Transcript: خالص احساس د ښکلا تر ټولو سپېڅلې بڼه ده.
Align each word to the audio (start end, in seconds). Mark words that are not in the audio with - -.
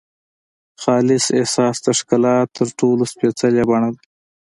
خالص 0.81 1.25
احساس 1.39 1.75
د 1.85 1.87
ښکلا 1.99 2.35
تر 2.55 2.67
ټولو 2.79 3.03
سپېڅلې 3.13 3.63
بڼه 3.69 3.89
ده. 3.95 4.01